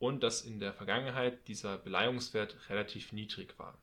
und 0.00 0.22
dass 0.22 0.42
in 0.42 0.58
der 0.58 0.72
Vergangenheit 0.72 1.46
dieser 1.46 1.78
Beleihungswert 1.78 2.56
relativ 2.68 3.12
niedrig 3.12 3.56
war. 3.58 3.78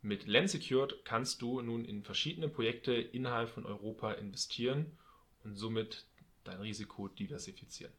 Mit 0.00 0.26
Lensecured 0.26 1.04
kannst 1.04 1.42
du 1.42 1.60
nun 1.60 1.84
in 1.84 2.02
verschiedene 2.02 2.48
Projekte 2.48 2.94
innerhalb 2.94 3.50
von 3.50 3.66
Europa 3.66 4.12
investieren 4.12 4.96
und 5.44 5.56
somit 5.56 6.06
dein 6.44 6.60
Risiko 6.60 7.06
diversifizieren. 7.08 7.92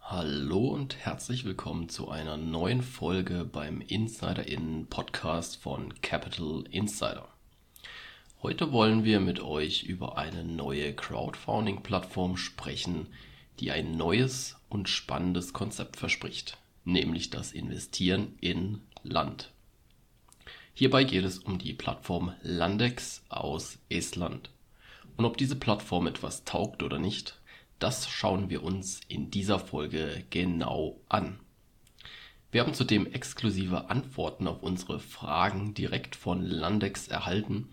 Hallo 0.00 0.68
und 0.68 0.96
herzlich 0.96 1.44
willkommen 1.44 1.88
zu 1.90 2.08
einer 2.08 2.36
neuen 2.38 2.80
Folge 2.80 3.44
beim 3.44 3.82
Insider 3.82 4.46
in 4.46 4.86
Podcast 4.86 5.56
von 5.56 6.00
Capital 6.00 6.64
Insider. 6.70 7.28
Heute 8.40 8.72
wollen 8.72 9.04
wir 9.04 9.20
mit 9.20 9.40
euch 9.40 9.82
über 9.82 10.16
eine 10.16 10.44
neue 10.44 10.94
Crowdfunding-Plattform 10.94 12.36
sprechen, 12.36 13.08
die 13.60 13.70
ein 13.70 13.96
neues 13.96 14.56
und 14.68 14.88
spannendes 14.88 15.52
Konzept 15.52 15.96
verspricht, 15.96 16.58
nämlich 16.84 17.30
das 17.30 17.52
Investieren 17.52 18.36
in 18.40 18.82
Land. 19.02 19.52
Hierbei 20.74 21.04
geht 21.04 21.24
es 21.24 21.38
um 21.38 21.58
die 21.58 21.72
Plattform 21.72 22.34
Landex 22.42 23.22
aus 23.28 23.78
Estland. 23.88 24.50
Und 25.16 25.24
ob 25.24 25.38
diese 25.38 25.56
Plattform 25.56 26.06
etwas 26.06 26.44
taugt 26.44 26.82
oder 26.82 26.98
nicht, 26.98 27.40
das 27.78 28.08
schauen 28.08 28.50
wir 28.50 28.62
uns 28.62 29.00
in 29.08 29.30
dieser 29.30 29.58
Folge 29.58 30.24
genau 30.30 31.00
an. 31.08 31.40
Wir 32.52 32.62
haben 32.62 32.74
zudem 32.74 33.06
exklusive 33.06 33.90
Antworten 33.90 34.46
auf 34.46 34.62
unsere 34.62 35.00
Fragen 35.00 35.74
direkt 35.74 36.16
von 36.16 36.42
Landex 36.42 37.08
erhalten 37.08 37.70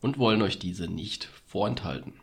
und 0.00 0.18
wollen 0.18 0.42
euch 0.42 0.58
diese 0.58 0.86
nicht 0.86 1.30
vorenthalten. 1.46 2.14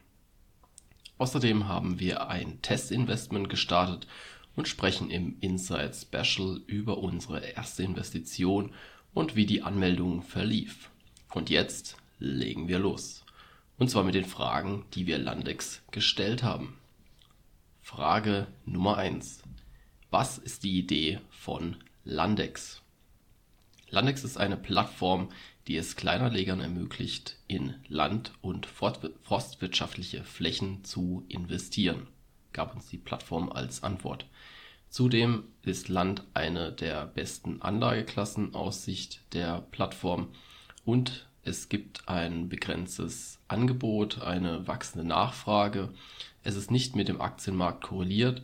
Außerdem 1.21 1.67
haben 1.67 1.99
wir 1.99 2.29
ein 2.29 2.63
Testinvestment 2.63 3.47
gestartet 3.47 4.07
und 4.55 4.67
sprechen 4.67 5.11
im 5.11 5.37
Inside 5.39 5.93
Special 5.93 6.61
über 6.65 6.97
unsere 6.97 7.45
erste 7.45 7.83
Investition 7.83 8.73
und 9.13 9.35
wie 9.35 9.45
die 9.45 9.61
Anmeldung 9.61 10.23
verlief. 10.23 10.89
Und 11.31 11.51
jetzt 11.51 11.95
legen 12.17 12.67
wir 12.67 12.79
los. 12.79 13.23
Und 13.77 13.91
zwar 13.91 14.03
mit 14.03 14.15
den 14.15 14.25
Fragen, 14.25 14.83
die 14.95 15.05
wir 15.05 15.19
Landex 15.19 15.83
gestellt 15.91 16.41
haben. 16.41 16.79
Frage 17.83 18.47
Nummer 18.65 18.97
1. 18.97 19.43
Was 20.09 20.39
ist 20.39 20.63
die 20.63 20.79
Idee 20.79 21.19
von 21.29 21.75
Landex? 22.03 22.81
Landex 23.91 24.23
ist 24.23 24.37
eine 24.37 24.57
Plattform, 24.57 25.29
die 25.67 25.77
es 25.77 25.95
Kleinanlegern 25.95 26.59
ermöglicht, 26.59 27.37
in 27.47 27.75
land- 27.87 28.33
und 28.41 28.65
forstwirtschaftliche 28.65 30.23
Flächen 30.23 30.83
zu 30.83 31.23
investieren, 31.27 32.07
gab 32.53 32.75
uns 32.75 32.87
die 32.87 32.97
Plattform 32.97 33.51
als 33.51 33.83
Antwort. 33.83 34.25
Zudem 34.89 35.43
ist 35.63 35.87
Land 35.87 36.23
eine 36.33 36.71
der 36.71 37.05
besten 37.05 37.61
Anlageklassen 37.61 38.55
aus 38.55 38.83
Sicht 38.83 39.21
der 39.33 39.61
Plattform 39.71 40.29
und 40.83 41.27
es 41.43 41.69
gibt 41.69 42.07
ein 42.07 42.49
begrenztes 42.49 43.39
Angebot, 43.47 44.21
eine 44.21 44.67
wachsende 44.67 45.07
Nachfrage, 45.07 45.93
es 46.43 46.55
ist 46.55 46.71
nicht 46.71 46.95
mit 46.95 47.07
dem 47.07 47.21
Aktienmarkt 47.21 47.83
korreliert 47.83 48.41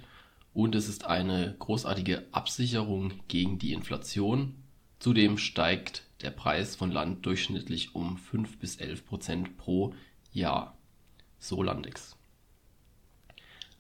und 0.53 0.73
es 0.73 0.87
ist 0.87 1.05
eine 1.05 1.55
großartige 1.59 2.25
Absicherung 2.31 3.13
gegen 3.27 3.59
die 3.59 3.73
Inflation. 3.73 4.55
Zudem 4.99 5.37
steigt 5.37 6.06
der 6.21 6.31
Preis 6.31 6.75
von 6.75 6.91
Land 6.91 7.25
durchschnittlich 7.25 7.95
um 7.95 8.17
5 8.17 8.57
bis 8.57 8.77
11 8.77 9.05
Prozent 9.05 9.57
pro 9.57 9.93
Jahr. 10.31 10.77
So 11.39 11.61
Landex. 11.61 12.15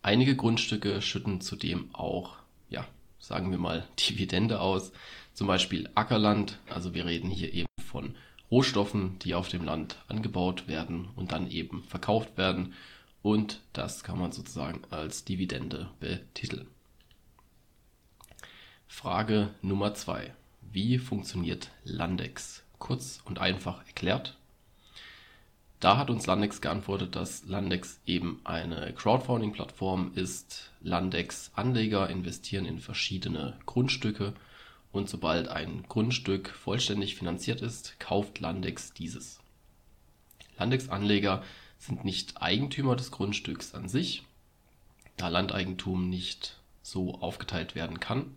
Einige 0.01 0.35
Grundstücke 0.35 1.01
schütten 1.01 1.41
zudem 1.41 1.93
auch, 1.93 2.37
ja, 2.69 2.87
sagen 3.19 3.51
wir 3.51 3.57
mal, 3.57 3.87
Dividende 3.99 4.61
aus. 4.61 4.91
Zum 5.33 5.47
Beispiel 5.47 5.89
Ackerland, 5.95 6.59
also 6.69 6.93
wir 6.93 7.05
reden 7.05 7.29
hier 7.29 7.53
eben 7.53 7.67
von 7.85 8.15
Rohstoffen, 8.49 9.19
die 9.19 9.35
auf 9.35 9.49
dem 9.49 9.63
Land 9.63 9.97
angebaut 10.07 10.67
werden 10.67 11.09
und 11.15 11.31
dann 11.31 11.49
eben 11.49 11.83
verkauft 11.83 12.37
werden. 12.37 12.73
Und 13.21 13.59
das 13.73 14.03
kann 14.03 14.19
man 14.19 14.31
sozusagen 14.31 14.81
als 14.89 15.25
Dividende 15.25 15.89
betiteln. 15.99 16.67
Frage 18.87 19.53
Nummer 19.61 19.93
zwei. 19.93 20.33
Wie 20.73 20.99
funktioniert 20.99 21.71
Landex? 21.85 22.63
Kurz 22.77 23.21
und 23.23 23.39
einfach 23.39 23.85
erklärt. 23.87 24.37
Da 25.79 25.97
hat 25.97 26.09
uns 26.09 26.25
Landex 26.25 26.59
geantwortet, 26.59 27.15
dass 27.15 27.45
Landex 27.45 28.01
eben 28.05 28.41
eine 28.43 28.93
Crowdfunding-Plattform 28.93 30.11
ist. 30.15 30.71
Landex-Anleger 30.81 32.09
investieren 32.09 32.65
in 32.65 32.79
verschiedene 32.79 33.57
Grundstücke 33.65 34.33
und 34.91 35.09
sobald 35.09 35.47
ein 35.47 35.83
Grundstück 35.87 36.49
vollständig 36.49 37.15
finanziert 37.15 37.61
ist, 37.61 37.99
kauft 37.99 38.39
Landex 38.39 38.93
dieses. 38.93 39.39
Landex-Anleger 40.57 41.43
sind 41.77 42.03
nicht 42.03 42.41
Eigentümer 42.41 42.95
des 42.95 43.11
Grundstücks 43.11 43.73
an 43.73 43.87
sich, 43.87 44.23
da 45.15 45.29
Landeigentum 45.29 46.09
nicht 46.09 46.59
so 46.81 47.15
aufgeteilt 47.15 47.73
werden 47.73 47.99
kann 47.99 48.35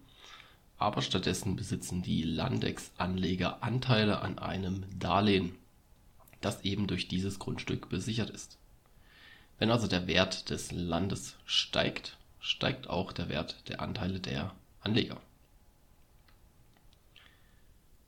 aber 0.80 1.02
stattdessen 1.02 1.56
besitzen 1.56 2.00
die 2.00 2.22
Landex-Anleger 2.22 3.62
Anteile 3.62 4.22
an 4.22 4.38
einem 4.38 4.86
Darlehen, 4.98 5.54
das 6.40 6.62
eben 6.62 6.86
durch 6.86 7.06
dieses 7.06 7.38
Grundstück 7.38 7.90
besichert 7.90 8.30
ist. 8.30 8.56
Wenn 9.58 9.70
also 9.70 9.86
der 9.86 10.06
Wert 10.06 10.48
des 10.48 10.72
Landes 10.72 11.36
steigt, 11.44 12.16
steigt 12.40 12.88
auch 12.88 13.12
der 13.12 13.28
Wert 13.28 13.68
der 13.68 13.82
Anteile 13.82 14.20
der 14.20 14.54
Anleger. 14.80 15.20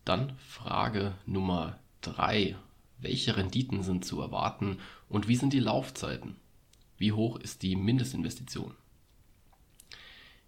Dann 0.06 0.34
Frage 0.38 1.15
Nummer 1.27 1.78
drei: 2.00 2.56
Welche 2.99 3.37
Renditen 3.37 3.82
sind 3.82 4.06
zu 4.06 4.19
erwarten 4.22 4.78
und 5.11 5.28
wie 5.28 5.37
sind 5.37 5.53
die 5.53 5.61
Laufzeiten? 5.61 6.37
Wie 6.97 7.12
hoch 7.12 7.37
ist 7.37 7.62
die 7.62 7.77
Mindestinvestition? 7.77 8.75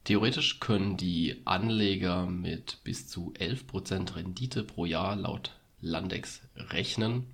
Theoretisch 0.04 0.60
können 0.60 0.98
die 0.98 1.40
Anleger 1.46 2.26
mit 2.26 2.84
bis 2.84 3.08
zu 3.08 3.32
11% 3.38 4.16
Rendite 4.16 4.62
pro 4.62 4.84
Jahr 4.84 5.16
laut 5.16 5.52
Landex 5.80 6.42
rechnen. 6.56 7.26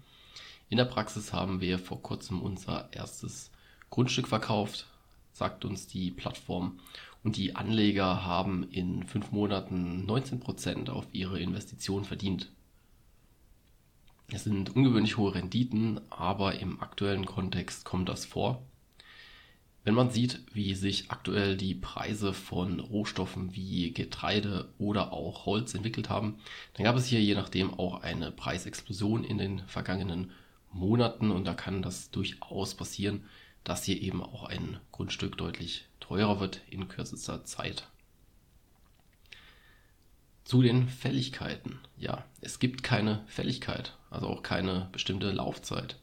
In 0.69 0.77
der 0.77 0.85
Praxis 0.85 1.33
haben 1.33 1.61
wir 1.61 1.81
vor 1.81 2.01
kurzem 2.01 2.41
unser 2.41 2.93
erstes 2.93 3.51
Grundstück 3.91 4.29
verkauft, 4.29 4.87
sagt 5.33 5.65
uns 5.65 5.89
die 5.89 6.13
Plattform. 6.13 6.79
Und 7.25 7.37
die 7.37 7.57
Anleger 7.57 8.25
haben 8.25 8.63
in 8.71 9.03
fünf 9.03 9.33
Monaten 9.33 10.07
19% 10.09 10.91
auf 10.91 11.09
ihre 11.13 11.41
Investition 11.41 12.05
verdient. 12.05 12.51
Es 14.29 14.45
sind 14.45 14.77
ungewöhnlich 14.77 15.17
hohe 15.17 15.35
Renditen, 15.35 16.01
aber 16.09 16.61
im 16.61 16.81
aktuellen 16.81 17.27
Kontext 17.27 17.85
kommt 17.85 18.09
das 18.09 18.25
vor. 18.25 18.63
Wenn 19.83 19.95
man 19.95 20.11
sieht, 20.11 20.41
wie 20.53 20.75
sich 20.75 21.11
aktuell 21.11 21.57
die 21.57 21.75
Preise 21.75 22.35
von 22.35 22.81
Rohstoffen 22.81 23.55
wie 23.55 23.93
Getreide 23.93 24.69
oder 24.79 25.13
auch 25.13 25.47
Holz 25.47 25.75
entwickelt 25.75 26.11
haben, 26.11 26.39
dann 26.75 26.85
gab 26.85 26.97
es 26.97 27.07
hier 27.07 27.23
je 27.23 27.35
nachdem 27.35 27.73
auch 27.73 28.03
eine 28.03 28.31
Preisexplosion 28.31 29.25
in 29.25 29.39
den 29.39 29.61
vergangenen 29.67 30.33
Monaten 30.71 31.31
und 31.31 31.47
da 31.47 31.55
kann 31.55 31.83
das 31.83 32.11
durchaus 32.11 32.75
passieren, 32.75 33.25
dass 33.65 33.85
hier 33.85 34.01
eben 34.01 34.23
auch 34.23 34.45
ein 34.45 34.79
Grundstück 34.93 35.37
deutlich 35.39 35.87
teurer 35.99 36.41
wird 36.41 36.61
in 36.69 36.89
kürzester 36.89 37.45
Zeit. 37.45 37.89
Zu 40.45 40.63
den 40.63 40.89
Fälligkeiten. 40.89 41.79
Ja, 41.97 42.25
es 42.41 42.59
gibt 42.59 42.83
keine 42.83 43.23
Fälligkeit, 43.27 43.97
also 44.11 44.27
auch 44.27 44.43
keine 44.43 44.89
bestimmte 44.93 45.31
Laufzeit. 45.31 45.97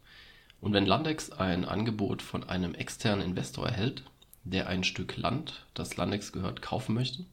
Und 0.62 0.74
wenn 0.74 0.86
Landex 0.86 1.32
ein 1.32 1.66
Angebot 1.66 2.22
von 2.22 2.44
einem 2.44 2.74
externen 2.74 3.26
Investor 3.26 3.68
erhält, 3.68 4.04
der 4.44 4.68
ein 4.68 4.84
Stück 4.84 5.18
Land, 5.18 5.66
das 5.74 5.98
Landex 5.98 6.32
gehört, 6.32 6.62
kaufen 6.62 6.96
möchte, 6.96 7.26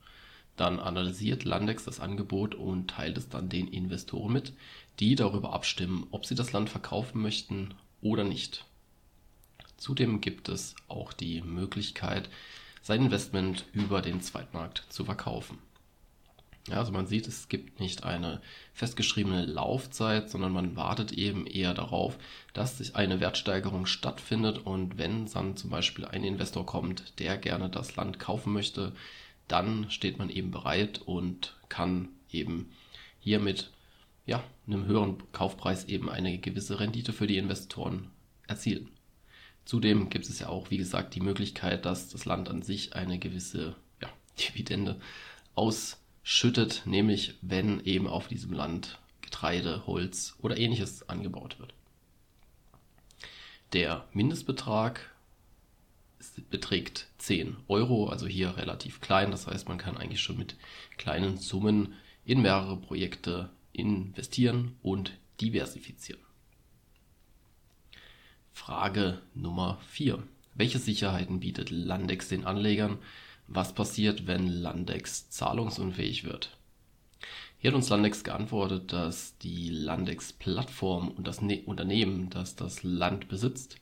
dann 0.56 0.78
analysiert 0.78 1.44
Landex 1.44 1.84
das 1.84 2.00
Angebot 2.00 2.54
und 2.54 2.90
teilt 2.90 3.18
es 3.18 3.28
dann 3.28 3.48
den 3.48 3.68
Investoren 3.68 4.32
mit, 4.32 4.52
die 5.00 5.14
darüber 5.16 5.52
abstimmen, 5.52 6.06
ob 6.10 6.26
sie 6.26 6.34
das 6.34 6.52
Land 6.52 6.70
verkaufen 6.70 7.20
möchten 7.20 7.74
oder 8.02 8.24
nicht. 8.24 8.64
Zudem 9.76 10.20
gibt 10.20 10.48
es 10.48 10.76
auch 10.88 11.12
die 11.12 11.42
Möglichkeit, 11.42 12.28
sein 12.82 13.02
Investment 13.02 13.64
über 13.72 14.02
den 14.02 14.20
Zweitmarkt 14.20 14.84
zu 14.90 15.04
verkaufen. 15.04 15.58
Ja, 16.68 16.78
also 16.78 16.92
man 16.92 17.06
sieht, 17.06 17.28
es 17.28 17.48
gibt 17.48 17.78
nicht 17.78 18.04
eine 18.04 18.40
festgeschriebene 18.72 19.44
Laufzeit, 19.44 20.30
sondern 20.30 20.52
man 20.52 20.76
wartet 20.76 21.12
eben 21.12 21.46
eher 21.46 21.74
darauf, 21.74 22.16
dass 22.54 22.78
sich 22.78 22.96
eine 22.96 23.20
Wertsteigerung 23.20 23.84
stattfindet 23.84 24.58
und 24.58 24.96
wenn 24.96 25.26
dann 25.26 25.58
zum 25.58 25.68
Beispiel 25.68 26.06
ein 26.06 26.24
Investor 26.24 26.64
kommt, 26.64 27.18
der 27.18 27.36
gerne 27.36 27.68
das 27.68 27.96
Land 27.96 28.18
kaufen 28.18 28.54
möchte, 28.54 28.92
dann 29.46 29.90
steht 29.90 30.18
man 30.18 30.30
eben 30.30 30.50
bereit 30.50 31.02
und 31.04 31.54
kann 31.68 32.08
eben 32.30 32.72
hier 33.20 33.40
mit 33.40 33.70
ja, 34.24 34.42
einem 34.66 34.86
höheren 34.86 35.18
Kaufpreis 35.32 35.84
eben 35.84 36.08
eine 36.08 36.38
gewisse 36.38 36.80
Rendite 36.80 37.12
für 37.12 37.26
die 37.26 37.36
Investoren 37.36 38.10
erzielen. 38.46 38.88
Zudem 39.66 40.08
gibt 40.08 40.26
es 40.28 40.38
ja 40.38 40.48
auch, 40.48 40.70
wie 40.70 40.78
gesagt, 40.78 41.14
die 41.14 41.20
Möglichkeit, 41.20 41.84
dass 41.84 42.08
das 42.08 42.24
Land 42.24 42.48
an 42.48 42.62
sich 42.62 42.94
eine 42.94 43.18
gewisse 43.18 43.76
ja, 44.00 44.08
Dividende 44.38 44.98
ausschüttet, 46.24 46.82
nämlich 46.86 47.34
wenn 47.42 47.80
eben 47.84 48.06
auf 48.06 48.28
diesem 48.28 48.52
Land 48.52 48.98
Getreide, 49.20 49.86
Holz 49.86 50.36
oder 50.40 50.56
ähnliches 50.56 51.08
angebaut 51.08 51.58
wird. 51.58 51.74
Der 53.72 54.08
Mindestbetrag 54.12 55.10
beträgt 56.48 57.08
10 57.18 57.56
Euro, 57.68 58.08
also 58.08 58.26
hier 58.26 58.56
relativ 58.56 59.00
klein. 59.00 59.30
Das 59.30 59.46
heißt, 59.46 59.68
man 59.68 59.78
kann 59.78 59.96
eigentlich 59.96 60.22
schon 60.22 60.38
mit 60.38 60.56
kleinen 60.96 61.36
Summen 61.36 61.94
in 62.24 62.40
mehrere 62.40 62.78
Projekte 62.78 63.50
investieren 63.72 64.76
und 64.82 65.18
diversifizieren. 65.40 66.22
Frage 68.52 69.20
Nummer 69.34 69.78
4. 69.88 70.22
Welche 70.54 70.78
Sicherheiten 70.78 71.40
bietet 71.40 71.70
Landex 71.70 72.28
den 72.28 72.46
Anlegern? 72.46 72.98
Was 73.46 73.74
passiert, 73.74 74.26
wenn 74.26 74.48
Landex 74.48 75.30
zahlungsunfähig 75.30 76.24
wird? 76.24 76.56
Hier 77.58 77.70
hat 77.70 77.76
uns 77.76 77.88
Landex 77.88 78.24
geantwortet, 78.24 78.92
dass 78.92 79.38
die 79.38 79.70
Landex-Plattform 79.70 81.08
und 81.08 81.26
das 81.26 81.40
ne 81.40 81.62
Unternehmen, 81.64 82.30
das 82.30 82.56
das 82.56 82.82
Land 82.82 83.28
besitzt, 83.28 83.76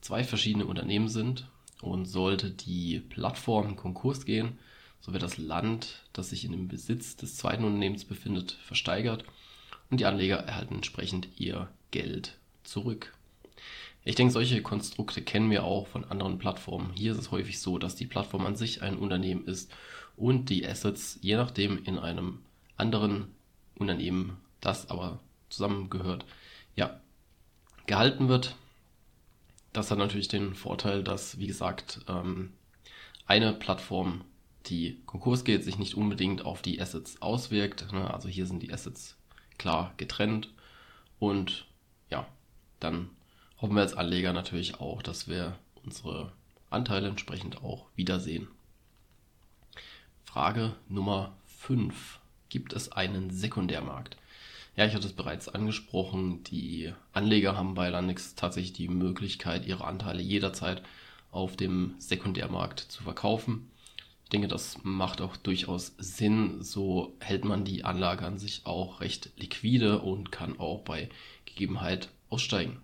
zwei 0.00 0.24
verschiedene 0.24 0.66
Unternehmen 0.66 1.08
sind 1.08 1.46
und 1.80 2.06
sollte 2.06 2.50
die 2.50 3.00
Plattform 3.00 3.70
in 3.70 3.76
Konkurs 3.76 4.24
gehen, 4.24 4.58
so 5.00 5.12
wird 5.12 5.22
das 5.22 5.36
Land, 5.36 6.02
das 6.12 6.30
sich 6.30 6.44
in 6.44 6.52
dem 6.52 6.68
Besitz 6.68 7.16
des 7.16 7.36
zweiten 7.36 7.64
Unternehmens 7.64 8.04
befindet, 8.04 8.52
versteigert 8.52 9.24
und 9.90 10.00
die 10.00 10.06
Anleger 10.06 10.38
erhalten 10.38 10.76
entsprechend 10.76 11.28
ihr 11.36 11.68
Geld 11.90 12.38
zurück. 12.64 13.12
Ich 14.04 14.16
denke, 14.16 14.32
solche 14.32 14.62
Konstrukte 14.62 15.22
kennen 15.22 15.50
wir 15.50 15.64
auch 15.64 15.86
von 15.86 16.04
anderen 16.04 16.38
Plattformen. 16.38 16.92
Hier 16.94 17.12
ist 17.12 17.18
es 17.18 17.30
häufig 17.30 17.60
so, 17.60 17.78
dass 17.78 17.94
die 17.94 18.06
Plattform 18.06 18.46
an 18.46 18.56
sich 18.56 18.82
ein 18.82 18.98
Unternehmen 18.98 19.46
ist 19.46 19.72
und 20.16 20.50
die 20.50 20.66
Assets 20.66 21.18
je 21.22 21.36
nachdem 21.36 21.84
in 21.84 21.98
einem 21.98 22.40
anderen 22.76 23.28
Unternehmen, 23.76 24.38
das 24.60 24.90
aber 24.90 25.20
zusammengehört, 25.48 26.24
ja, 26.74 27.00
gehalten 27.86 28.28
wird 28.28 28.56
das 29.72 29.90
hat 29.90 29.98
natürlich 29.98 30.28
den 30.28 30.54
Vorteil, 30.54 31.02
dass, 31.02 31.38
wie 31.38 31.46
gesagt, 31.46 32.00
ähm, 32.08 32.52
eine 33.26 33.52
Plattform, 33.52 34.24
die 34.66 35.00
Konkurs 35.06 35.44
geht, 35.44 35.64
sich 35.64 35.78
nicht 35.78 35.96
unbedingt 35.96 36.44
auf 36.44 36.62
die 36.62 36.80
Assets 36.80 37.20
auswirkt. 37.20 37.90
Ne? 37.92 38.12
Also 38.12 38.28
hier 38.28 38.46
sind 38.46 38.62
die 38.62 38.72
Assets 38.72 39.16
klar 39.58 39.94
getrennt. 39.96 40.50
Und 41.18 41.66
ja, 42.10 42.26
dann 42.78 43.10
hoffen 43.62 43.76
wir 43.76 43.82
als 43.82 43.94
Anleger 43.94 44.32
natürlich 44.32 44.80
auch, 44.80 45.02
dass 45.02 45.28
wir 45.28 45.56
unsere 45.84 46.32
Anteile 46.68 47.08
entsprechend 47.08 47.62
auch 47.62 47.86
wiedersehen. 47.94 48.48
Frage 50.24 50.74
Nummer 50.88 51.36
5. 51.46 52.18
Gibt 52.48 52.72
es 52.72 52.90
einen 52.90 53.30
Sekundärmarkt? 53.30 54.16
Ja, 54.74 54.84
ich 54.84 54.94
hatte 54.94 55.06
es 55.06 55.12
bereits 55.12 55.48
angesprochen. 55.48 56.42
Die 56.44 56.92
Anleger 57.12 57.56
haben 57.56 57.74
bei 57.74 57.88
Landex 57.88 58.34
tatsächlich 58.34 58.72
die 58.72 58.88
Möglichkeit, 58.88 59.64
ihre 59.64 59.84
Anteile 59.84 60.22
jederzeit 60.22 60.82
auf 61.30 61.56
dem 61.56 61.94
Sekundärmarkt 61.98 62.80
zu 62.80 63.04
verkaufen. 63.04 63.70
Ich 64.24 64.30
denke, 64.30 64.48
das 64.48 64.78
macht 64.82 65.20
auch 65.20 65.36
durchaus 65.36 65.94
Sinn. 65.98 66.62
So 66.62 67.14
hält 67.20 67.44
man 67.44 67.64
die 67.64 67.84
Anlage 67.84 68.26
an 68.26 68.38
sich 68.38 68.62
auch 68.64 69.00
recht 69.00 69.30
liquide 69.36 70.00
und 70.00 70.32
kann 70.32 70.58
auch 70.58 70.80
bei 70.80 71.10
Gegebenheit 71.44 72.08
aussteigen. 72.28 72.82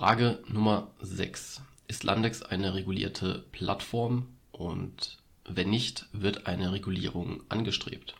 Frage 0.00 0.42
Nummer 0.48 0.92
6. 1.02 1.60
Ist 1.86 2.04
Landex 2.04 2.40
eine 2.40 2.72
regulierte 2.72 3.44
Plattform? 3.52 4.28
Und 4.50 5.18
wenn 5.44 5.68
nicht, 5.68 6.06
wird 6.12 6.46
eine 6.46 6.72
Regulierung 6.72 7.42
angestrebt? 7.50 8.14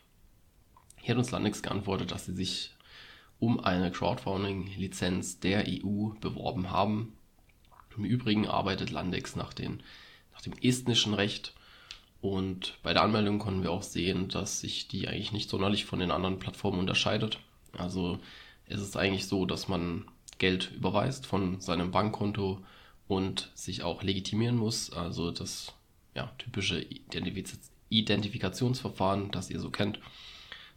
Hier 0.97 1.15
hat 1.15 1.17
uns 1.17 1.31
Landex 1.31 1.63
geantwortet, 1.63 2.11
dass 2.11 2.27
sie 2.27 2.35
sich 2.35 2.75
um 3.39 3.59
eine 3.59 3.89
Crowdfunding-Lizenz 3.89 5.39
der 5.39 5.65
EU 5.67 6.09
beworben 6.19 6.69
haben. 6.69 7.17
Im 7.97 8.05
Übrigen 8.05 8.47
arbeitet 8.47 8.91
Landex 8.91 9.35
nach, 9.35 9.51
den, 9.51 9.81
nach 10.33 10.41
dem 10.41 10.53
estnischen 10.61 11.15
Recht 11.15 11.55
und 12.21 12.77
bei 12.83 12.93
der 12.93 13.01
Anmeldung 13.01 13.39
konnten 13.39 13.63
wir 13.63 13.71
auch 13.71 13.81
sehen, 13.81 14.27
dass 14.27 14.59
sich 14.59 14.87
die 14.87 15.07
eigentlich 15.07 15.31
nicht 15.31 15.49
sonderlich 15.49 15.85
von 15.85 15.97
den 15.97 16.11
anderen 16.11 16.37
Plattformen 16.37 16.77
unterscheidet. 16.77 17.39
Also 17.75 18.19
es 18.67 18.81
ist 18.81 18.97
eigentlich 18.97 19.25
so, 19.25 19.47
dass 19.47 19.67
man 19.67 20.05
Geld 20.41 20.71
überweist 20.71 21.27
von 21.27 21.61
seinem 21.61 21.91
Bankkonto 21.91 22.65
und 23.07 23.51
sich 23.53 23.83
auch 23.83 24.01
legitimieren 24.01 24.57
muss. 24.57 24.91
Also 24.91 25.29
das 25.29 25.71
ja, 26.15 26.33
typische 26.39 26.83
Identifikationsverfahren, 27.89 29.29
das 29.29 29.51
ihr 29.51 29.59
so 29.59 29.69
kennt. 29.69 29.99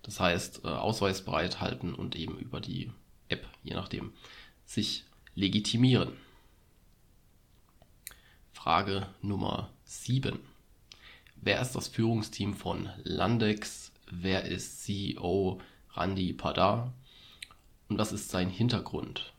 Das 0.02 0.20
heißt, 0.20 0.66
äh, 0.66 0.68
Ausweis 0.68 1.24
bereithalten 1.24 1.94
und 1.94 2.14
eben 2.14 2.38
über 2.38 2.60
die 2.60 2.92
App, 3.30 3.48
je 3.62 3.72
nachdem, 3.72 4.12
sich 4.66 5.06
legitimieren. 5.34 6.12
Frage 8.52 9.08
Nummer 9.22 9.70
7. 9.84 10.40
Wer 11.36 11.62
ist 11.62 11.72
das 11.72 11.88
Führungsteam 11.88 12.52
von 12.52 12.90
Landex? 13.02 13.92
Wer 14.10 14.44
ist 14.44 14.84
CEO 14.84 15.58
Randy 15.94 16.34
Padar? 16.34 16.92
Und 17.88 17.96
was 17.96 18.12
ist 18.12 18.28
sein 18.28 18.50
Hintergrund? 18.50 19.33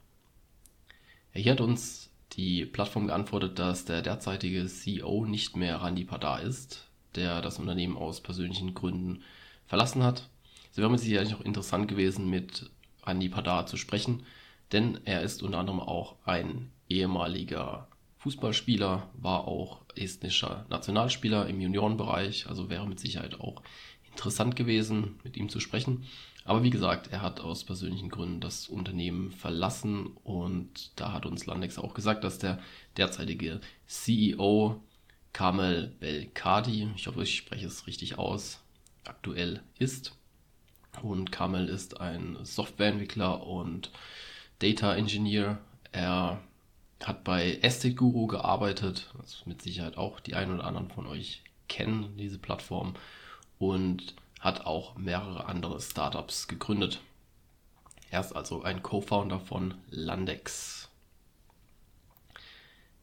Hier 1.38 1.52
hat 1.52 1.60
uns 1.60 2.10
die 2.34 2.66
Plattform 2.66 3.08
geantwortet, 3.08 3.60
dass 3.60 3.84
der 3.84 4.02
derzeitige 4.02 4.66
CEO 4.68 5.26
nicht 5.26 5.58
mehr 5.58 5.82
Randy 5.82 6.06
Padar 6.06 6.42
ist, 6.42 6.88
der 7.16 7.42
das 7.42 7.60
Unternehmen 7.60 7.98
aus 7.98 8.22
persönlichen 8.22 8.74
Gründen 8.74 9.22
verlassen 9.68 10.02
hat. 10.02 10.30
Es 10.72 10.78
wäre 10.78 10.90
mit 10.90 11.02
Sicherheit 11.02 11.34
auch 11.34 11.42
interessant 11.42 11.90
gewesen, 11.90 12.30
mit 12.30 12.70
Andy 13.06 13.28
Padar 13.28 13.66
zu 13.66 13.76
sprechen, 13.76 14.24
denn 14.72 15.02
er 15.04 15.24
ist 15.24 15.44
unter 15.44 15.58
anderem 15.58 15.82
auch 15.82 16.16
ein 16.24 16.72
ehemaliger 16.88 17.90
Fußballspieler, 18.20 19.10
war 19.16 19.46
auch 19.46 19.82
estnischer 19.96 20.66
Nationalspieler 20.70 21.48
im 21.48 21.60
Juniorenbereich, 21.60 22.48
also 22.48 22.70
wäre 22.70 22.88
mit 22.88 23.02
Sicherheit 23.02 23.42
auch 23.42 23.62
interessant 24.10 24.56
gewesen, 24.56 25.20
mit 25.26 25.36
ihm 25.36 25.50
zu 25.50 25.60
sprechen. 25.60 26.06
Aber 26.46 26.62
wie 26.64 26.70
gesagt, 26.70 27.08
er 27.12 27.24
hat 27.24 27.40
aus 27.40 27.64
persönlichen 27.64 28.10
Gründen 28.10 28.40
das 28.40 28.68
Unternehmen 28.68 29.32
verlassen 29.32 30.16
und 30.24 30.92
da 30.96 31.12
hat 31.12 31.26
uns 31.26 31.48
Landex 31.48 31.80
auch 31.80 31.96
gesagt, 31.96 32.24
dass 32.24 32.38
der 32.38 32.60
derzeitige 32.98 33.60
CEO 33.88 34.80
Kamel 35.34 35.96
Belkadi, 36.00 36.92
ich 36.96 37.08
hoffe, 37.08 37.24
ich 37.24 37.36
spreche 37.36 37.66
es 37.66 37.88
richtig 37.88 38.20
aus, 38.20 38.62
aktuell 39.04 39.64
ist. 39.80 40.16
Und 41.02 41.32
Kamel 41.32 41.68
ist 41.68 42.00
ein 42.00 42.38
Softwareentwickler 42.44 43.46
und 43.46 43.92
Data 44.60 44.96
Engineer. 44.96 45.58
Er 45.92 46.40
hat 47.04 47.24
bei 47.24 47.58
Estate 47.64 47.96
Guru 47.96 48.28
gearbeitet, 48.28 49.10
was 49.18 49.46
mit 49.48 49.64
Sicherheit 49.64 49.98
auch 49.98 50.20
die 50.20 50.36
einen 50.36 50.54
oder 50.54 50.66
anderen 50.66 50.90
von 50.90 51.08
euch 51.08 51.44
kennen, 51.68 52.16
diese 52.18 52.38
Plattform, 52.38 52.94
und 53.58 54.16
hat 54.46 54.68
auch 54.68 54.96
mehrere 54.96 55.48
andere 55.48 55.82
Startups 55.82 56.48
gegründet. 56.48 57.02
Er 58.12 58.20
ist 58.20 58.34
also 58.34 58.62
ein 58.62 58.84
Co-Founder 58.84 59.40
von 59.40 59.74
Landex. 59.90 60.88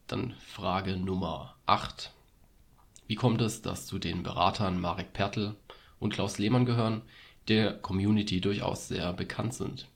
Dann 0.07 0.35
Frage 0.35 0.97
Nummer 0.97 1.57
8. 1.67 2.13
Wie 3.09 3.17
kommt 3.17 3.41
es, 3.41 3.61
dass 3.61 3.87
zu 3.87 3.99
den 3.99 4.23
Beratern 4.23 4.81
Marek 4.81 5.15
Pertl 5.15 5.57
und 5.99 6.15
Klaus 6.15 6.39
Lehmann 6.39 6.65
gehören, 6.65 7.03
der 7.49 7.77
Community 7.77 8.41
durchaus 8.41 8.87
sehr 8.87 9.13
bekannt 9.13 9.55
sind? 9.55 9.89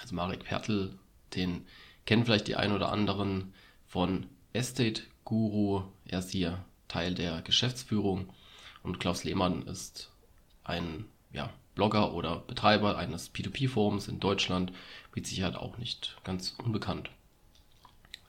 Also 0.00 0.14
Marek 0.14 0.44
Pertl, 0.44 0.96
den 1.34 1.66
kennen 2.06 2.24
vielleicht 2.24 2.46
die 2.46 2.54
ein 2.54 2.70
oder 2.70 2.92
anderen 2.92 3.54
von 3.88 4.28
Estate 4.52 5.02
Guru. 5.24 5.82
Er 6.04 6.20
ist 6.20 6.30
hier 6.30 6.64
Teil 6.86 7.14
der 7.14 7.42
Geschäftsführung 7.42 8.32
und 8.84 9.00
Klaus 9.00 9.24
Lehmann 9.24 9.62
ist 9.62 10.12
ein 10.70 11.04
ja, 11.32 11.50
Blogger 11.74 12.14
oder 12.14 12.36
Betreiber 12.36 12.96
eines 12.96 13.32
P2P-Forums 13.34 14.08
in 14.08 14.20
Deutschland, 14.20 14.72
mit 15.14 15.26
Sicherheit 15.26 15.56
auch 15.56 15.78
nicht 15.78 16.16
ganz 16.24 16.54
unbekannt. 16.64 17.10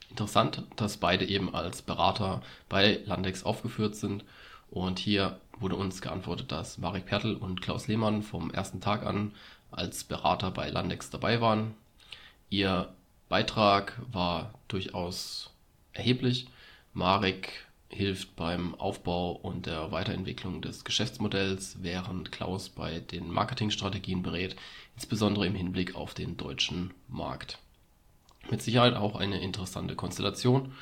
Interessant, 0.09 0.63
dass 0.75 0.97
beide 0.97 1.25
eben 1.25 1.55
als 1.55 1.81
Berater 1.81 2.41
bei 2.67 2.99
Landex 3.05 3.43
aufgeführt 3.43 3.95
sind. 3.95 4.25
Und 4.69 4.99
hier 4.99 5.39
wurde 5.59 5.75
uns 5.75 6.01
geantwortet, 6.01 6.51
dass 6.51 6.77
Marek 6.77 7.05
Pertl 7.05 7.35
und 7.35 7.61
Klaus 7.61 7.87
Lehmann 7.87 8.21
vom 8.21 8.51
ersten 8.51 8.81
Tag 8.81 9.05
an 9.05 9.33
als 9.69 10.03
Berater 10.03 10.51
bei 10.51 10.69
Landex 10.69 11.09
dabei 11.09 11.39
waren. 11.39 11.75
Ihr 12.49 12.93
Beitrag 13.29 14.01
war 14.11 14.53
durchaus 14.67 15.53
erheblich. 15.93 16.47
Marek 16.93 17.65
hilft 17.91 18.35
beim 18.35 18.75
Aufbau 18.75 19.31
und 19.31 19.65
der 19.65 19.91
Weiterentwicklung 19.91 20.61
des 20.61 20.83
Geschäftsmodells, 20.83 21.77
während 21.81 22.31
Klaus 22.31 22.69
bei 22.69 22.99
den 22.99 23.29
Marketingstrategien 23.29 24.23
berät, 24.23 24.55
insbesondere 24.95 25.45
im 25.47 25.55
Hinblick 25.55 25.95
auf 25.95 26.13
den 26.13 26.37
deutschen 26.37 26.93
Markt. 27.07 27.59
Mit 28.49 28.61
Sicherheit 28.61 28.95
auch 28.95 29.15
eine 29.15 29.41
interessante 29.41 29.95
Konstellation, 29.95 30.73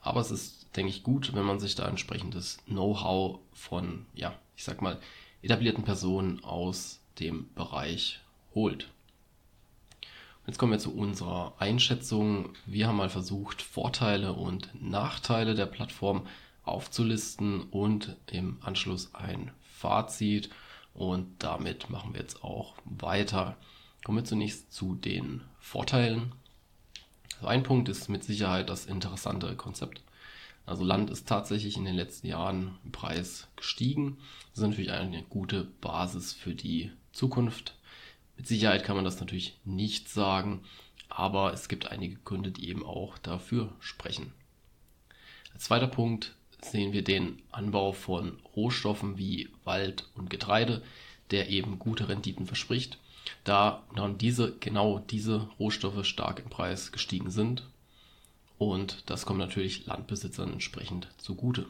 aber 0.00 0.20
es 0.20 0.30
ist, 0.30 0.76
denke 0.76 0.90
ich, 0.90 1.02
gut, 1.02 1.34
wenn 1.34 1.44
man 1.44 1.60
sich 1.60 1.74
da 1.74 1.88
entsprechendes 1.88 2.58
Know-how 2.66 3.40
von, 3.52 4.06
ja, 4.14 4.34
ich 4.56 4.64
sag 4.64 4.82
mal, 4.82 5.00
etablierten 5.42 5.84
Personen 5.84 6.44
aus 6.44 7.00
dem 7.18 7.52
Bereich 7.54 8.20
holt. 8.54 8.88
Jetzt 10.46 10.58
kommen 10.58 10.72
wir 10.72 10.78
zu 10.78 10.94
unserer 10.94 11.54
Einschätzung. 11.58 12.50
Wir 12.66 12.86
haben 12.86 12.96
mal 12.96 13.10
versucht, 13.10 13.62
Vorteile 13.62 14.32
und 14.32 14.70
Nachteile 14.80 15.56
der 15.56 15.66
Plattform 15.66 16.26
aufzulisten 16.66 17.62
und 17.70 18.16
im 18.30 18.58
Anschluss 18.60 19.14
ein 19.14 19.52
Fazit. 19.62 20.50
Und 20.94 21.42
damit 21.42 21.90
machen 21.90 22.14
wir 22.14 22.20
jetzt 22.20 22.42
auch 22.42 22.74
weiter. 22.84 23.56
Kommen 24.04 24.18
wir 24.18 24.24
zunächst 24.24 24.72
zu 24.72 24.94
den 24.94 25.42
Vorteilen. 25.60 26.32
Also 27.36 27.48
ein 27.48 27.62
Punkt 27.62 27.88
ist 27.88 28.08
mit 28.08 28.24
Sicherheit 28.24 28.70
das 28.70 28.86
interessante 28.86 29.54
Konzept. 29.56 30.02
Also 30.64 30.84
Land 30.84 31.10
ist 31.10 31.28
tatsächlich 31.28 31.76
in 31.76 31.84
den 31.84 31.94
letzten 31.94 32.26
Jahren 32.26 32.78
im 32.84 32.92
Preis 32.92 33.48
gestiegen. 33.56 34.18
Das 34.50 34.58
ist 34.58 34.68
natürlich 34.68 34.90
eine 34.90 35.22
gute 35.22 35.64
Basis 35.80 36.32
für 36.32 36.54
die 36.54 36.90
Zukunft. 37.12 37.74
Mit 38.36 38.46
Sicherheit 38.48 38.84
kann 38.84 38.96
man 38.96 39.04
das 39.04 39.20
natürlich 39.20 39.58
nicht 39.64 40.08
sagen, 40.08 40.64
aber 41.08 41.52
es 41.52 41.68
gibt 41.68 41.90
einige 41.90 42.16
Gründe, 42.16 42.50
die 42.50 42.68
eben 42.68 42.84
auch 42.84 43.16
dafür 43.18 43.72
sprechen. 43.80 44.32
Als 45.54 45.64
zweiter 45.64 45.86
Punkt 45.86 46.34
sehen 46.70 46.92
wir 46.92 47.02
den 47.02 47.42
Anbau 47.50 47.92
von 47.92 48.38
Rohstoffen 48.54 49.18
wie 49.18 49.48
Wald 49.64 50.08
und 50.14 50.30
Getreide, 50.30 50.82
der 51.30 51.48
eben 51.48 51.78
gute 51.78 52.08
Renditen 52.08 52.46
verspricht, 52.46 52.98
da 53.44 53.82
dann 53.94 54.18
diese, 54.18 54.56
genau 54.58 54.98
diese 54.98 55.48
Rohstoffe 55.58 56.04
stark 56.04 56.40
im 56.40 56.50
Preis 56.50 56.92
gestiegen 56.92 57.30
sind. 57.30 57.66
Und 58.58 59.10
das 59.10 59.26
kommt 59.26 59.38
natürlich 59.38 59.86
Landbesitzern 59.86 60.52
entsprechend 60.52 61.08
zugute. 61.18 61.66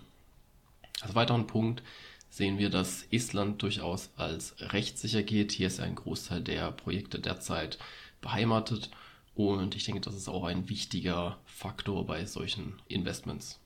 Als 1.01 1.15
weiteren 1.15 1.47
Punkt 1.47 1.83
sehen 2.31 2.59
wir, 2.59 2.71
dass 2.71 3.05
Estland 3.11 3.63
durchaus 3.63 4.11
als 4.17 4.55
rechtssicher 4.59 5.23
geht. 5.23 5.53
Hier 5.53 5.67
ist 5.67 5.81
ein 5.81 5.95
Großteil 5.95 6.43
der 6.43 6.71
Projekte 6.73 7.19
derzeit 7.19 7.79
beheimatet 8.21 8.91
und 9.35 9.75
ich 9.75 9.85
denke, 9.85 10.01
das 10.01 10.15
ist 10.15 10.29
auch 10.29 10.45
ein 10.45 10.69
wichtiger 10.69 11.39
Faktor 11.45 12.07
bei 12.07 12.25
solchen 12.25 12.75
Investments. 12.89 13.61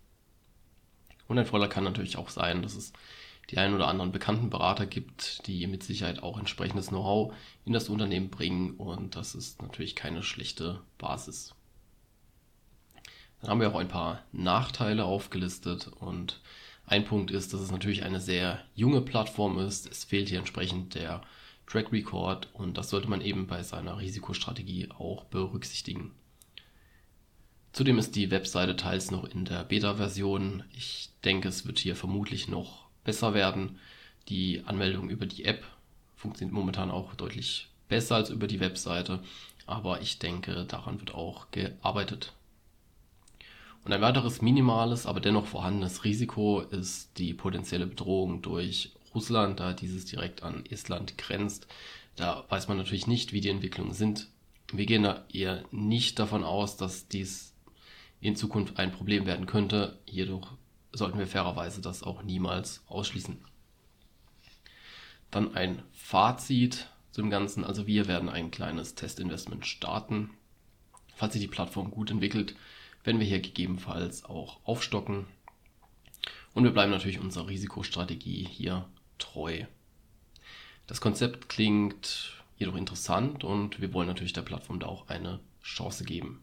Und 1.31 1.39
ein 1.39 1.47
Vorteil 1.47 1.69
kann 1.69 1.85
natürlich 1.85 2.17
auch 2.17 2.29
sein, 2.29 2.61
dass 2.61 2.75
es 2.75 2.93
die 3.51 3.59
ein 3.59 3.73
oder 3.73 3.87
anderen 3.87 4.11
bekannten 4.11 4.51
Berater 4.51 4.85
gibt, 4.85 5.47
die 5.47 5.65
mit 5.69 5.85
Sicherheit 5.85 6.25
auch 6.25 6.37
entsprechendes 6.37 6.89
Know-how 6.89 7.33
in 7.65 7.73
das 7.73 7.89
Unternehmen 7.89 8.31
bringen 8.31 8.73
und 8.73 9.15
das 9.15 9.37
ist 9.37 9.63
natürlich 9.63 9.95
keine 9.95 10.25
schlechte 10.25 10.81
Basis. 10.99 11.55
Dann 13.41 13.51
haben 13.51 13.61
wir 13.61 13.71
auch 13.71 13.79
ein 13.79 13.87
paar 13.87 14.25
Nachteile 14.33 15.05
aufgelistet 15.05 15.87
und 16.01 16.41
ein 16.85 17.05
Punkt 17.05 17.31
ist, 17.31 17.55
dass 17.55 17.61
es 17.61 17.71
natürlich 17.71 18.03
eine 18.03 18.21
sehr 18.21 18.65
junge 18.75 19.01
Plattform 19.01 19.61
ist. 19.61 19.89
Es 19.89 20.03
fehlt 20.03 20.31
hier 20.31 20.41
entsprechend 20.41 20.97
der 20.97 21.23
Track 21.69 21.93
Record 21.93 22.49
und 22.55 22.77
das 22.77 22.91
sollte 22.91 23.09
man 23.09 23.21
eben 23.21 23.47
bei 23.47 23.63
seiner 23.63 23.99
Risikostrategie 23.99 24.89
auch 24.99 25.27
berücksichtigen. 25.27 26.11
Zudem 27.73 27.99
ist 27.99 28.17
die 28.17 28.31
Webseite 28.31 28.77
teils 28.77 29.11
noch 29.11 29.25
in 29.25 29.45
der 29.45 29.65
Beta-Version. 29.65 30.65
Ich 30.77 31.11
denke, 31.25 31.49
es 31.49 31.67
wird 31.67 31.79
hier 31.79 31.95
vermutlich 31.95 32.49
noch 32.49 32.87
besser 33.05 33.33
werden. 33.33 33.79
Die 34.29 34.63
Anmeldung 34.67 35.09
über 35.09 35.27
die 35.27 35.45
App 35.45 35.65
funktioniert 36.17 36.53
momentan 36.55 36.91
auch 36.91 37.15
deutlich 37.15 37.69
besser 37.89 38.17
als 38.17 38.31
über 38.31 38.47
die 38.47 38.61
Webseite, 38.61 39.21
aber 39.67 40.01
ich 40.01 40.19
denke, 40.19 40.65
daran 40.67 41.01
wird 41.01 41.15
auch 41.15 41.51
gearbeitet. 41.51 42.33
Und 43.85 43.93
ein 43.93 44.03
weiteres 44.03 44.43
minimales, 44.43 45.07
aber 45.07 45.21
dennoch 45.21 45.47
vorhandenes 45.47 46.05
Risiko 46.05 46.61
ist 46.61 47.19
die 47.19 47.33
potenzielle 47.35 47.87
Bedrohung 47.87 48.43
durch 48.43 48.93
Russland, 49.15 49.61
da 49.61 49.73
dieses 49.73 50.05
direkt 50.05 50.43
an 50.43 50.65
Estland 50.67 51.17
grenzt. 51.17 51.67
Da 52.17 52.45
weiß 52.49 52.69
man 52.69 52.77
natürlich 52.77 53.07
nicht, 53.07 53.33
wie 53.33 53.41
die 53.41 53.49
Entwicklungen 53.49 53.95
sind. 53.95 54.29
Wir 54.73 54.87
gehen 54.87 55.05
da 55.05 55.25
eher 55.33 55.65
nicht 55.71 56.19
davon 56.19 56.45
aus, 56.45 56.77
dass 56.77 57.09
dies 57.09 57.55
in 58.21 58.37
Zukunft 58.37 58.79
ein 58.79 58.93
Problem 58.93 59.27
werden 59.27 59.47
könnte. 59.47 59.99
Jedoch 60.07 60.57
sollten 60.93 61.19
wir 61.19 61.27
fairerweise 61.27 61.81
das 61.81 62.03
auch 62.03 62.23
niemals 62.23 62.83
ausschließen. 62.89 63.39
Dann 65.31 65.55
ein 65.55 65.83
Fazit 65.93 66.89
zum 67.11 67.31
Ganzen. 67.31 67.65
Also 67.65 67.87
wir 67.87 68.09
werden 68.09 68.29
ein 68.29 68.51
kleines 68.51 68.95
Testinvestment 68.95 69.67
starten. 69.67 70.31
Falls 71.15 71.35
sich 71.35 71.43
die 71.43 71.49
Plattform 71.49 71.91
gut 71.91 72.11
entwickelt, 72.11 72.55
werden 73.05 73.21
wir 73.21 73.27
hier 73.27 73.41
gegebenenfalls 73.41 74.25
auch 74.25 74.61
aufstocken. 74.65 75.27
Und 76.55 76.65
wir 76.65 76.73
bleiben 76.73 76.91
natürlich 76.91 77.21
unserer 77.21 77.49
Risikostrategie 77.49 78.47
hier 78.51 78.89
treu. 79.19 79.65
Das 80.87 81.01
Konzept 81.01 81.49
klingt 81.49 82.43
jedoch 82.57 82.75
interessant 82.75 83.45
und 83.45 83.81
wir 83.81 83.93
wollen 83.93 84.09
natürlich 84.09 84.33
der 84.33 84.43
Plattform 84.43 84.81
da 84.81 84.87
auch 84.87 85.09
eine 85.09 85.41
Chance 85.63 86.05
geben. 86.05 86.43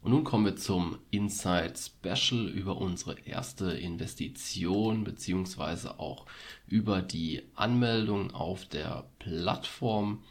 Und 0.00 0.12
nun 0.12 0.24
kommen 0.24 0.44
wir 0.44 0.56
zum 0.56 0.98
Insight 1.10 1.78
Special 1.78 2.48
über 2.48 2.76
unsere 2.76 3.18
erste 3.20 3.72
Investition 3.72 5.04
beziehungsweise 5.04 5.98
auch 5.98 6.26
über 6.66 7.02
die 7.02 7.42
Anmeldung 7.54 8.30
auf 8.32 8.64
der 8.64 9.04
Plattform. 9.18 10.22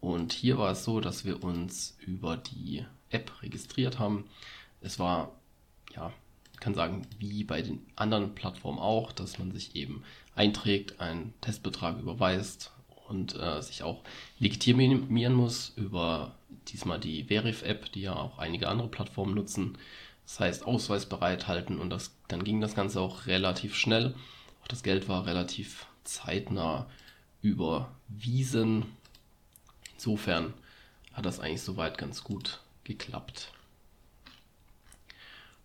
Und 0.00 0.32
hier 0.32 0.58
war 0.58 0.72
es 0.72 0.84
so, 0.84 1.00
dass 1.00 1.24
wir 1.24 1.42
uns 1.42 1.96
über 2.06 2.36
die 2.36 2.84
App 3.10 3.32
registriert 3.42 3.98
haben. 3.98 4.26
Es 4.80 4.98
war, 4.98 5.32
ja, 5.94 6.12
ich 6.52 6.60
kann 6.60 6.74
sagen, 6.74 7.06
wie 7.18 7.44
bei 7.44 7.62
den 7.62 7.84
anderen 7.96 8.34
Plattformen 8.34 8.78
auch, 8.78 9.12
dass 9.12 9.38
man 9.38 9.50
sich 9.52 9.76
eben 9.76 10.02
einträgt, 10.34 11.00
einen 11.00 11.32
Testbetrag 11.40 11.98
überweist 11.98 12.75
und 13.08 13.38
äh, 13.38 13.62
sich 13.62 13.82
auch 13.82 14.02
legitimieren 14.38 15.34
muss 15.34 15.72
über 15.76 16.34
diesmal 16.68 16.98
die 16.98 17.24
Verif-App, 17.24 17.92
die 17.92 18.02
ja 18.02 18.16
auch 18.16 18.38
einige 18.38 18.68
andere 18.68 18.88
Plattformen 18.88 19.34
nutzen. 19.34 19.78
Das 20.24 20.40
heißt, 20.40 20.66
Ausweis 20.66 21.06
bereithalten 21.06 21.78
und 21.78 21.90
das, 21.90 22.16
dann 22.28 22.44
ging 22.44 22.60
das 22.60 22.74
Ganze 22.74 23.00
auch 23.00 23.26
relativ 23.26 23.76
schnell. 23.76 24.14
Auch 24.62 24.68
das 24.68 24.82
Geld 24.82 25.08
war 25.08 25.26
relativ 25.26 25.86
zeitnah 26.04 26.86
überwiesen. 27.42 28.86
Insofern 29.94 30.52
hat 31.12 31.26
das 31.26 31.40
eigentlich 31.40 31.62
soweit 31.62 31.96
ganz 31.96 32.24
gut 32.24 32.60
geklappt. 32.84 33.52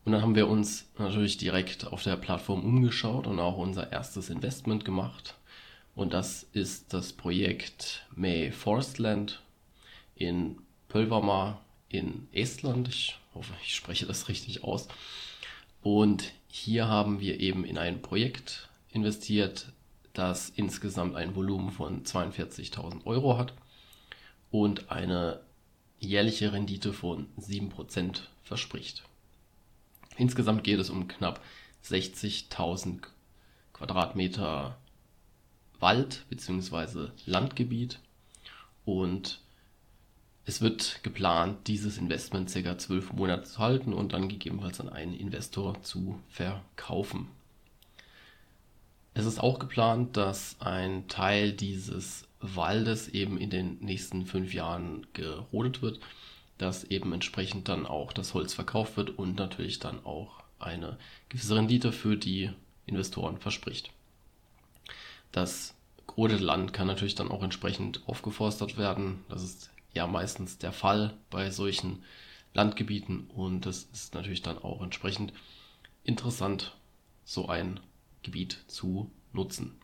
Und 0.03 0.13
dann 0.13 0.21
haben 0.21 0.35
wir 0.35 0.47
uns 0.47 0.89
natürlich 0.97 1.37
direkt 1.37 1.85
auf 1.87 2.03
der 2.03 2.15
Plattform 2.15 2.63
umgeschaut 2.63 3.27
und 3.27 3.39
auch 3.39 3.57
unser 3.57 3.91
erstes 3.91 4.29
Investment 4.29 4.83
gemacht. 4.85 5.35
Und 6.01 6.13
das 6.13 6.47
ist 6.51 6.95
das 6.95 7.13
Projekt 7.13 8.07
May 8.15 8.51
Forestland 8.51 9.39
in 10.15 10.57
Pölvama 10.89 11.61
in 11.89 12.27
Estland. 12.31 12.87
Ich 12.87 13.19
hoffe, 13.35 13.53
ich 13.63 13.75
spreche 13.75 14.07
das 14.07 14.27
richtig 14.27 14.63
aus. 14.63 14.87
Und 15.83 16.31
hier 16.47 16.87
haben 16.87 17.19
wir 17.19 17.39
eben 17.39 17.65
in 17.65 17.77
ein 17.77 18.01
Projekt 18.01 18.67
investiert, 18.89 19.73
das 20.13 20.49
insgesamt 20.49 21.15
ein 21.15 21.35
Volumen 21.35 21.69
von 21.69 22.03
42.000 22.03 23.05
Euro 23.05 23.37
hat 23.37 23.53
und 24.49 24.89
eine 24.89 25.39
jährliche 25.99 26.51
Rendite 26.51 26.93
von 26.93 27.27
7% 27.39 28.21
verspricht. 28.41 29.03
Insgesamt 30.17 30.63
geht 30.63 30.79
es 30.79 30.89
um 30.89 31.07
knapp 31.07 31.41
60.000 31.85 33.03
Quadratmeter 33.73 34.80
Wald 35.81 36.25
bzw. 36.29 37.09
Landgebiet 37.25 37.99
und 38.85 39.41
es 40.45 40.61
wird 40.61 41.03
geplant, 41.03 41.67
dieses 41.67 41.97
Investment 41.97 42.51
ca. 42.51 42.77
zwölf 42.77 43.13
Monate 43.13 43.43
zu 43.43 43.59
halten 43.59 43.93
und 43.93 44.13
dann 44.13 44.27
gegebenenfalls 44.27 44.79
an 44.79 44.89
einen 44.89 45.13
Investor 45.13 45.81
zu 45.83 46.19
verkaufen. 46.29 47.27
Es 49.13 49.25
ist 49.25 49.39
auch 49.39 49.59
geplant, 49.59 50.17
dass 50.17 50.55
ein 50.59 51.07
Teil 51.07 51.51
dieses 51.51 52.27
Waldes 52.39 53.09
eben 53.09 53.37
in 53.37 53.49
den 53.49 53.77
nächsten 53.79 54.25
fünf 54.25 54.53
Jahren 54.53 55.05
gerodet 55.13 55.81
wird, 55.81 55.99
dass 56.57 56.85
eben 56.85 57.13
entsprechend 57.13 57.67
dann 57.67 57.85
auch 57.85 58.13
das 58.13 58.33
Holz 58.33 58.53
verkauft 58.53 58.97
wird 58.97 59.17
und 59.17 59.37
natürlich 59.37 59.79
dann 59.79 60.03
auch 60.05 60.43
eine 60.59 60.97
gewisse 61.29 61.55
Rendite 61.55 61.91
für 61.91 62.15
die 62.17 62.51
Investoren 62.85 63.37
verspricht. 63.37 63.91
Das 65.31 65.75
gerodete 66.07 66.43
Land 66.43 66.73
kann 66.73 66.87
natürlich 66.87 67.15
dann 67.15 67.31
auch 67.31 67.43
entsprechend 67.43 68.01
aufgeforstet 68.07 68.77
werden. 68.77 69.23
Das 69.29 69.43
ist 69.43 69.71
ja 69.93 70.07
meistens 70.07 70.57
der 70.57 70.73
Fall 70.73 71.17
bei 71.29 71.49
solchen 71.51 72.03
Landgebieten 72.53 73.27
und 73.27 73.65
das 73.65 73.83
ist 73.93 74.13
natürlich 74.13 74.41
dann 74.41 74.57
auch 74.57 74.81
entsprechend 74.81 75.33
interessant, 76.03 76.75
so 77.23 77.47
ein 77.47 77.79
Gebiet 78.23 78.63
zu 78.67 79.09
nutzen. 79.31 79.79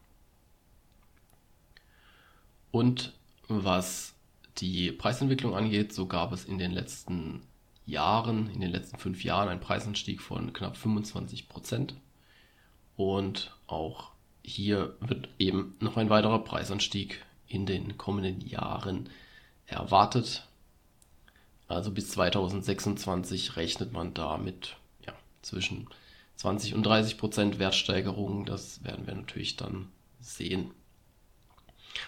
Und 2.71 3.13
was 3.47 4.13
die 4.57 4.91
Preisentwicklung 4.91 5.55
angeht, 5.55 5.93
so 5.93 6.07
gab 6.07 6.33
es 6.33 6.45
in 6.45 6.57
den 6.57 6.71
letzten 6.71 7.43
Jahren, 7.85 8.49
in 8.49 8.59
den 8.59 8.71
letzten 8.71 8.97
fünf 8.97 9.23
Jahren 9.23 9.47
einen 9.47 9.61
Preisanstieg 9.61 10.21
von 10.21 10.51
knapp 10.51 10.75
25 10.75 11.47
Prozent. 11.47 11.95
Und 12.97 13.55
auch 13.67 14.11
hier 14.47 14.95
wird 15.01 15.27
eben 15.39 15.75
noch 15.81 15.97
ein 15.97 16.09
weiterer 16.09 16.39
Preisanstieg 16.39 17.21
in 17.49 17.65
den 17.65 17.97
kommenden 17.97 18.47
Jahren 18.47 19.09
erwartet. 19.65 20.47
Also 21.67 21.91
bis 21.91 22.09
2026 22.11 23.57
rechnet 23.57 23.91
man 23.91 24.13
da 24.13 24.37
mit 24.37 24.77
ja, 25.05 25.11
zwischen 25.41 25.89
20 26.37 26.75
und 26.75 26.83
30 26.83 27.17
Prozent 27.17 27.59
Wertsteigerung. 27.59 28.45
Das 28.45 28.83
werden 28.85 29.05
wir 29.05 29.15
natürlich 29.15 29.57
dann 29.57 29.89
sehen. 30.21 30.71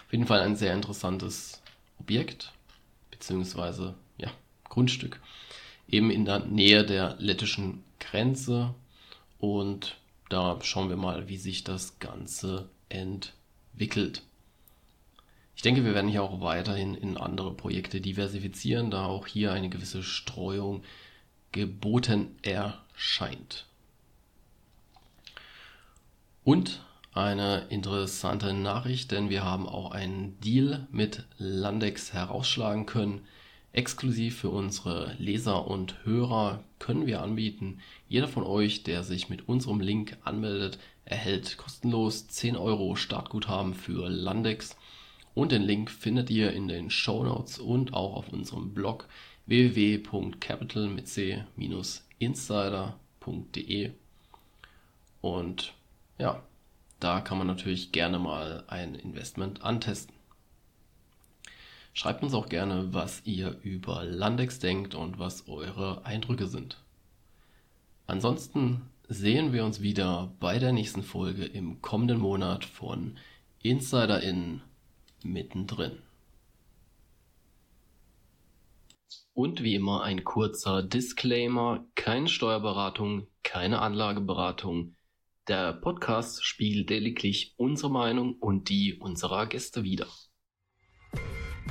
Auf 0.06 0.12
jeden 0.12 0.26
Fall 0.26 0.40
ein 0.40 0.56
sehr 0.56 0.72
interessantes 0.72 1.60
Objekt, 1.98 2.52
beziehungsweise 3.10 3.94
ja, 4.16 4.30
Grundstück. 4.64 5.20
Eben 5.88 6.10
in 6.10 6.24
der 6.24 6.38
Nähe 6.38 6.86
der 6.86 7.16
lettischen 7.18 7.84
Grenze. 7.98 8.74
Und 9.38 9.98
da 10.30 10.58
schauen 10.62 10.88
wir 10.88 10.96
mal, 10.96 11.28
wie 11.28 11.36
sich 11.36 11.64
das 11.64 11.98
Ganze 11.98 12.70
entwickelt. 12.88 14.22
Ich 15.54 15.62
denke, 15.62 15.84
wir 15.84 15.92
werden 15.92 16.10
hier 16.10 16.22
auch 16.22 16.40
weiterhin 16.40 16.94
in 16.94 17.18
andere 17.18 17.52
Projekte 17.52 18.00
diversifizieren, 18.00 18.90
da 18.90 19.04
auch 19.04 19.26
hier 19.26 19.52
eine 19.52 19.68
gewisse 19.68 20.02
Streuung 20.02 20.82
geboten 21.52 22.38
erscheint. 22.42 23.66
Und 26.44 26.80
eine 27.12 27.66
interessante 27.68 28.54
Nachricht, 28.54 29.10
denn 29.10 29.30
wir 29.30 29.44
haben 29.44 29.68
auch 29.68 29.90
einen 29.90 30.40
Deal 30.40 30.86
mit 30.90 31.24
Landex 31.38 32.12
herausschlagen 32.12 32.86
können. 32.86 33.26
Exklusiv 33.72 34.40
für 34.40 34.50
unsere 34.50 35.14
Leser 35.18 35.66
und 35.66 36.04
Hörer 36.04 36.64
können 36.78 37.06
wir 37.06 37.22
anbieten, 37.22 37.78
jeder 38.08 38.26
von 38.26 38.42
euch, 38.42 38.82
der 38.82 39.04
sich 39.04 39.28
mit 39.28 39.48
unserem 39.48 39.80
Link 39.80 40.16
anmeldet, 40.24 40.78
erhält 41.04 41.56
kostenlos 41.56 42.26
10 42.28 42.56
Euro 42.56 42.96
Startguthaben 42.96 43.74
für 43.74 44.08
Landex 44.08 44.76
und 45.34 45.52
den 45.52 45.62
Link 45.62 45.90
findet 45.90 46.30
ihr 46.30 46.52
in 46.52 46.68
den 46.68 46.90
Show 46.90 47.22
Notes 47.22 47.58
und 47.58 47.94
auch 47.94 48.14
auf 48.14 48.32
unserem 48.32 48.74
Blog 48.74 49.08
www.capital 49.46 50.88
mit 50.88 51.08
c-insider.de. 51.08 53.90
Und 55.20 55.74
ja, 56.18 56.42
da 56.98 57.20
kann 57.20 57.38
man 57.38 57.46
natürlich 57.46 57.92
gerne 57.92 58.18
mal 58.18 58.64
ein 58.66 58.94
Investment 58.94 59.62
antesten. 59.62 60.14
Schreibt 61.92 62.22
uns 62.22 62.34
auch 62.34 62.48
gerne, 62.48 62.94
was 62.94 63.22
ihr 63.24 63.58
über 63.62 64.04
Landex 64.04 64.58
denkt 64.58 64.94
und 64.94 65.18
was 65.18 65.48
eure 65.48 66.04
Eindrücke 66.04 66.46
sind. 66.46 66.82
Ansonsten 68.06 68.82
sehen 69.08 69.52
wir 69.52 69.64
uns 69.64 69.82
wieder 69.82 70.32
bei 70.38 70.58
der 70.58 70.72
nächsten 70.72 71.02
Folge 71.02 71.44
im 71.44 71.82
kommenden 71.82 72.18
Monat 72.18 72.64
von 72.64 73.18
Insider 73.62 74.22
in 74.22 74.62
mittendrin. 75.22 75.98
Und 79.32 79.62
wie 79.62 79.74
immer 79.74 80.02
ein 80.02 80.24
kurzer 80.24 80.82
Disclaimer, 80.82 81.84
keine 81.94 82.28
Steuerberatung, 82.28 83.26
keine 83.42 83.80
Anlageberatung. 83.80 84.94
Der 85.48 85.72
Podcast 85.72 86.44
spiegelt 86.44 86.90
lediglich 86.90 87.54
unsere 87.56 87.90
Meinung 87.90 88.34
und 88.34 88.68
die 88.68 88.94
unserer 88.94 89.46
Gäste 89.46 89.82
wider. 89.82 90.06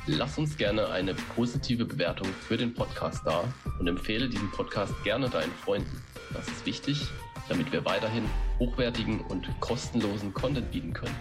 Lass 0.07 0.37
uns 0.37 0.57
gerne 0.57 0.89
eine 0.89 1.13
positive 1.35 1.85
Bewertung 1.85 2.27
für 2.47 2.57
den 2.57 2.73
Podcast 2.73 3.21
da 3.25 3.43
und 3.79 3.87
empfehle 3.87 4.27
diesen 4.27 4.49
Podcast 4.51 4.93
gerne 5.03 5.29
deinen 5.29 5.51
Freunden. 5.51 6.01
Das 6.33 6.47
ist 6.47 6.65
wichtig, 6.65 7.07
damit 7.47 7.71
wir 7.71 7.85
weiterhin 7.85 8.23
hochwertigen 8.57 9.21
und 9.21 9.47
kostenlosen 9.59 10.33
Content 10.33 10.71
bieten 10.71 10.93
können. 10.93 11.15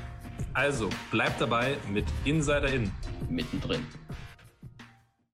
Also 0.54 0.88
bleibt 1.10 1.40
dabei 1.40 1.76
mit 1.92 2.06
Insider 2.24 2.68
In. 2.72 2.90
Mittendrin. 3.28 3.84